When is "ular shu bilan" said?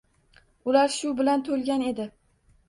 0.71-1.45